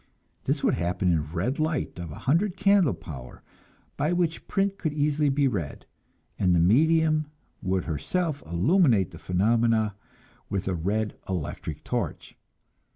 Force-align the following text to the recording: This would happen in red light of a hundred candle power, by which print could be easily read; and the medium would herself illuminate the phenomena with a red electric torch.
This 0.45 0.63
would 0.63 0.73
happen 0.73 1.11
in 1.11 1.31
red 1.31 1.59
light 1.59 1.99
of 1.99 2.09
a 2.09 2.15
hundred 2.25 2.57
candle 2.57 2.95
power, 2.95 3.43
by 3.97 4.13
which 4.13 4.47
print 4.47 4.79
could 4.79 4.93
be 4.93 4.99
easily 5.03 5.29
read; 5.47 5.85
and 6.39 6.55
the 6.55 6.59
medium 6.59 7.27
would 7.61 7.83
herself 7.85 8.41
illuminate 8.47 9.11
the 9.11 9.19
phenomena 9.19 9.93
with 10.49 10.67
a 10.67 10.73
red 10.73 11.19
electric 11.29 11.83
torch. 11.83 12.35